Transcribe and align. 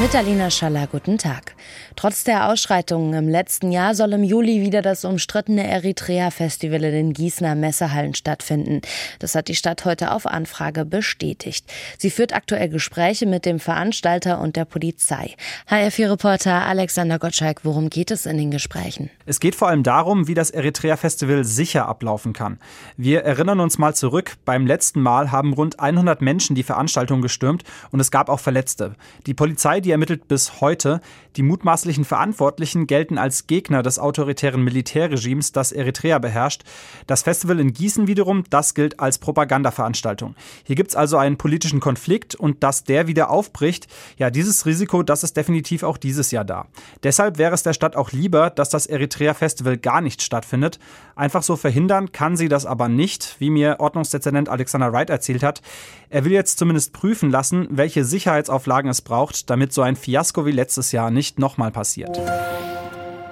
Mit 0.00 0.14
Alina 0.14 0.48
Schaller, 0.48 0.86
guten 0.86 1.18
Tag. 1.18 1.54
Trotz 1.94 2.24
der 2.24 2.48
Ausschreitungen 2.48 3.12
im 3.12 3.28
letzten 3.28 3.70
Jahr 3.70 3.94
soll 3.94 4.14
im 4.14 4.24
Juli 4.24 4.62
wieder 4.62 4.80
das 4.80 5.04
umstrittene 5.04 5.68
Eritrea-Festival 5.68 6.84
in 6.84 6.92
den 6.92 7.12
Gießener 7.12 7.54
Messehallen 7.54 8.14
stattfinden. 8.14 8.80
Das 9.18 9.34
hat 9.34 9.48
die 9.48 9.54
Stadt 9.54 9.84
heute 9.84 10.12
auf 10.12 10.24
Anfrage 10.24 10.86
bestätigt. 10.86 11.70
Sie 11.98 12.08
führt 12.08 12.34
aktuell 12.34 12.70
Gespräche 12.70 13.26
mit 13.26 13.44
dem 13.44 13.60
Veranstalter 13.60 14.40
und 14.40 14.56
der 14.56 14.64
Polizei. 14.64 15.34
HR4-Reporter 15.68 16.64
Alexander 16.64 17.18
Gottschalk, 17.18 17.60
worum 17.66 17.90
geht 17.90 18.10
es 18.10 18.24
in 18.24 18.38
den 18.38 18.50
Gesprächen? 18.50 19.10
Es 19.26 19.38
geht 19.38 19.54
vor 19.54 19.68
allem 19.68 19.82
darum, 19.82 20.28
wie 20.28 20.34
das 20.34 20.50
Eritrea-Festival 20.50 21.44
sicher 21.44 21.86
ablaufen 21.86 22.32
kann. 22.32 22.58
Wir 22.96 23.24
erinnern 23.24 23.60
uns 23.60 23.76
mal 23.76 23.94
zurück. 23.94 24.36
Beim 24.46 24.66
letzten 24.66 25.02
Mal 25.02 25.30
haben 25.30 25.52
rund 25.52 25.78
100 25.78 26.22
Menschen 26.22 26.56
die 26.56 26.62
Veranstaltung 26.62 27.20
gestürmt 27.20 27.64
und 27.90 28.00
es 28.00 28.10
gab 28.10 28.30
auch 28.30 28.40
Verletzte. 28.40 28.94
Die 29.26 29.34
Polizei, 29.34 29.80
die 29.80 29.89
ermittelt 29.90 30.28
bis 30.28 30.60
heute. 30.60 31.00
Die 31.36 31.42
mutmaßlichen 31.42 32.04
Verantwortlichen 32.04 32.86
gelten 32.86 33.16
als 33.16 33.46
Gegner 33.46 33.82
des 33.82 33.98
autoritären 33.98 34.62
Militärregimes, 34.64 35.52
das 35.52 35.70
Eritrea 35.70 36.18
beherrscht. 36.18 36.62
Das 37.06 37.22
Festival 37.22 37.60
in 37.60 37.72
Gießen 37.72 38.08
wiederum, 38.08 38.44
das 38.50 38.74
gilt 38.74 38.98
als 38.98 39.18
Propagandaveranstaltung. 39.18 40.34
Hier 40.64 40.74
gibt 40.74 40.90
es 40.90 40.96
also 40.96 41.18
einen 41.18 41.36
politischen 41.36 41.78
Konflikt 41.78 42.34
und 42.34 42.62
dass 42.64 42.82
der 42.82 43.06
wieder 43.06 43.30
aufbricht, 43.30 43.86
ja, 44.16 44.30
dieses 44.30 44.66
Risiko, 44.66 45.02
das 45.02 45.22
ist 45.22 45.36
definitiv 45.36 45.82
auch 45.84 45.98
dieses 45.98 46.32
Jahr 46.32 46.44
da. 46.44 46.66
Deshalb 47.04 47.38
wäre 47.38 47.54
es 47.54 47.62
der 47.62 47.74
Stadt 47.74 47.94
auch 47.94 48.10
lieber, 48.10 48.50
dass 48.50 48.68
das 48.68 48.86
Eritrea-Festival 48.86 49.78
gar 49.78 50.00
nicht 50.00 50.22
stattfindet. 50.22 50.78
Einfach 51.14 51.42
so 51.42 51.56
verhindern 51.56 52.12
kann 52.12 52.36
sie 52.36 52.48
das 52.48 52.66
aber 52.66 52.88
nicht, 52.88 53.36
wie 53.38 53.50
mir 53.50 53.76
Ordnungsdezernent 53.78 54.48
Alexander 54.48 54.92
Wright 54.92 55.10
erzählt 55.10 55.42
hat. 55.42 55.62
Er 56.08 56.24
will 56.24 56.32
jetzt 56.32 56.58
zumindest 56.58 56.92
prüfen 56.92 57.30
lassen, 57.30 57.68
welche 57.70 58.04
Sicherheitsauflagen 58.04 58.90
es 58.90 59.00
braucht, 59.00 59.48
damit 59.48 59.72
so 59.80 59.84
ein 59.84 59.96
Fiasko 59.96 60.44
wie 60.44 60.50
letztes 60.50 60.92
Jahr 60.92 61.10
nicht 61.10 61.38
nochmal 61.38 61.70
passiert. 61.70 62.20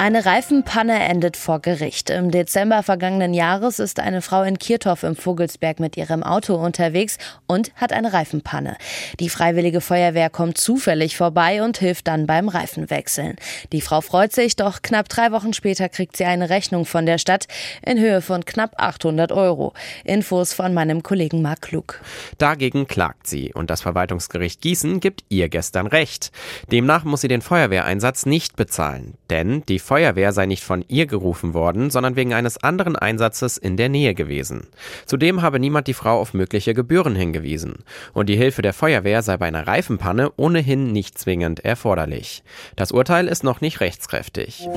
Eine 0.01 0.25
Reifenpanne 0.25 0.97
endet 1.09 1.37
vor 1.37 1.59
Gericht. 1.59 2.09
Im 2.09 2.31
Dezember 2.31 2.85
vergangenen 2.85 3.35
Jahres 3.35 3.81
ist 3.81 3.99
eine 3.99 4.23
Frau 4.23 4.45
in 4.45 4.57
Kirchhoff 4.57 5.03
im 5.03 5.17
Vogelsberg 5.17 5.81
mit 5.81 5.97
ihrem 5.97 6.23
Auto 6.23 6.55
unterwegs 6.55 7.19
und 7.49 7.75
hat 7.75 7.93
eine 7.93 8.13
Reifenpanne. 8.13 8.77
Die 9.19 9.29
Freiwillige 9.29 9.81
Feuerwehr 9.81 10.31
kommt 10.31 10.57
zufällig 10.57 11.17
vorbei 11.17 11.65
und 11.65 11.79
hilft 11.79 12.07
dann 12.07 12.29
beim 12.29 12.49
Reifenwechseln. 12.49 13.35
Die 13.73 13.81
Frau 13.81 14.01
freut 14.01 14.33
sich, 14.33 14.55
doch 14.55 14.83
knapp 14.83 15.09
drei 15.09 15.33
Wochen 15.33 15.53
später 15.53 15.89
kriegt 15.89 16.17
sie 16.17 16.27
eine 16.27 16.49
Rechnung 16.49 16.85
von 16.85 17.05
der 17.05 17.19
Stadt 17.19 17.49
in 17.85 17.99
Höhe 17.99 18.23
von 18.23 18.45
knapp 18.45 18.75
800 18.77 19.33
Euro. 19.33 19.73
Infos 20.05 20.53
von 20.53 20.75
meinem 20.75 21.03
Kollegen 21.03 21.43
Marc 21.43 21.63
Klug. 21.63 22.01
Dagegen 22.39 22.87
klagt 22.87 23.27
sie 23.27 23.53
und 23.53 23.69
das 23.69 23.81
Verwaltungsgericht 23.81 24.61
Gießen 24.61 25.01
gibt 25.01 25.25
ihr 25.29 25.49
gestern 25.49 25.89
Recht. 25.89 26.31
Demnach 26.71 27.03
muss 27.03 27.23
sie 27.23 27.29
den 27.29 27.43
Feuerwehreinsatz 27.43 28.27
nicht 28.27 28.55
bezahlen, 28.55 29.15
denn 29.29 29.65
die 29.69 29.81
Feuerwehr 29.89 30.33
sei 30.33 30.45
nicht 30.45 30.65
von 30.65 30.85
ihr 30.89 31.07
gerufen 31.07 31.55
worden, 31.55 31.89
sondern 31.89 32.15
wegen 32.15 32.35
eines 32.35 32.63
anderen 32.63 32.95
Einsatzes 32.95 33.57
in 33.57 33.79
der 33.79 33.89
Nähe 33.89 34.15
gewesen. 34.15 34.67
Zudem 35.07 35.41
habe 35.41 35.59
niemand 35.59 35.87
die 35.87 35.95
Frau 35.95 36.21
auf 36.21 36.35
mögliche 36.35 36.75
Gebühren 36.75 37.17
hingewiesen. 37.17 37.85
Und 38.13 38.29
die 38.29 38.37
Hilfe 38.37 38.61
der 38.61 38.75
Feuerwehr 38.75 39.23
sei 39.23 39.39
bei 39.39 39.47
einer 39.47 39.67
Reifenpanne 39.67 40.31
ohnehin 40.37 40.93
nicht 40.93 41.17
zwingend 41.17 41.65
erforderlich. 41.65 42.43
Das 42.77 42.93
Urteil 42.93 43.29
ist 43.29 43.45
noch 43.45 43.63
nicht 43.63 43.81
rechtskräftig. 43.81 44.69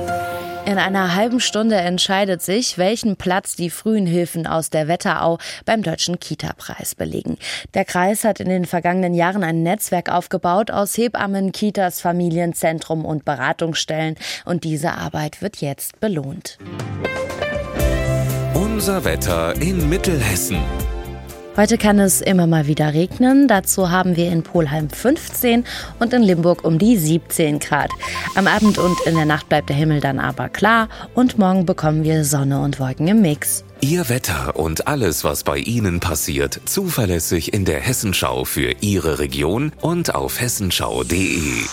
In 0.64 0.78
einer 0.78 1.16
halben 1.16 1.40
Stunde 1.40 1.74
entscheidet 1.74 2.40
sich, 2.40 2.78
welchen 2.78 3.16
Platz 3.16 3.56
die 3.56 3.68
frühen 3.68 4.06
Hilfen 4.06 4.46
aus 4.46 4.70
der 4.70 4.86
Wetterau 4.86 5.38
beim 5.64 5.82
Deutschen 5.82 6.20
Kita-Preis 6.20 6.94
belegen. 6.94 7.36
Der 7.74 7.84
Kreis 7.84 8.22
hat 8.22 8.38
in 8.38 8.48
den 8.48 8.64
vergangenen 8.64 9.12
Jahren 9.12 9.42
ein 9.42 9.64
Netzwerk 9.64 10.08
aufgebaut 10.08 10.70
aus 10.70 10.96
Hebammen, 10.96 11.50
Kitas, 11.50 12.00
Familienzentrum 12.00 13.04
und 13.04 13.24
Beratungsstellen. 13.24 14.14
Und 14.44 14.62
diese 14.62 14.92
Arbeit 15.02 15.42
wird 15.42 15.56
jetzt 15.56 15.98
belohnt. 15.98 16.58
Unser 18.54 19.04
Wetter 19.04 19.60
in 19.60 19.88
Mittelhessen. 19.88 20.58
Heute 21.56 21.76
kann 21.76 21.98
es 21.98 22.20
immer 22.22 22.46
mal 22.46 22.66
wieder 22.66 22.94
regnen. 22.94 23.46
Dazu 23.48 23.90
haben 23.90 24.16
wir 24.16 24.30
in 24.30 24.42
Polheim 24.42 24.88
15 24.88 25.64
und 25.98 26.12
in 26.14 26.22
Limburg 26.22 26.64
um 26.64 26.78
die 26.78 26.96
17 26.96 27.58
Grad. 27.58 27.90
Am 28.36 28.46
Abend 28.46 28.78
und 28.78 28.96
in 29.04 29.16
der 29.16 29.26
Nacht 29.26 29.48
bleibt 29.48 29.68
der 29.68 29.76
Himmel 29.76 30.00
dann 30.00 30.18
aber 30.18 30.48
klar 30.48 30.88
und 31.14 31.36
morgen 31.36 31.66
bekommen 31.66 32.04
wir 32.04 32.24
Sonne 32.24 32.60
und 32.60 32.78
Wolken 32.80 33.08
im 33.08 33.20
Mix. 33.22 33.64
Ihr 33.80 34.08
Wetter 34.08 34.56
und 34.56 34.86
alles, 34.86 35.24
was 35.24 35.42
bei 35.42 35.58
Ihnen 35.58 35.98
passiert, 35.98 36.60
zuverlässig 36.64 37.52
in 37.52 37.64
der 37.64 37.80
Hessenschau 37.80 38.44
für 38.44 38.76
Ihre 38.80 39.18
Region 39.18 39.72
und 39.80 40.14
auf 40.14 40.40
hessenschau.de. 40.40 41.64